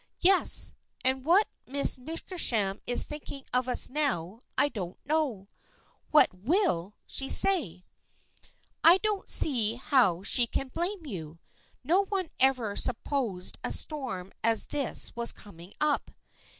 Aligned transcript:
"Yes, 0.19 0.73
and 1.05 1.23
what 1.23 1.47
Miss 1.67 1.95
Wickersham 1.95 2.81
is 2.87 3.03
thinking 3.03 3.45
of 3.53 3.67
us 3.69 3.87
now 3.87 4.39
I 4.57 4.67
don't 4.69 4.97
know. 5.05 5.47
What 6.09 6.33
will 6.33 6.95
she 7.05 7.29
say?"" 7.29 7.85
I 8.83 8.97
don't 9.03 9.29
see 9.29 9.75
how 9.75 10.23
she 10.23 10.47
can 10.47 10.69
blame 10.69 11.05
you. 11.05 11.37
No 11.83 12.05
one 12.05 12.31
ever 12.39 12.75
supposed 12.75 13.57
such 13.63 13.73
a 13.75 13.77
storm 13.77 14.31
as 14.43 14.65
this 14.73 15.15
was 15.15 15.31
coming 15.31 15.71
up. 15.79 16.09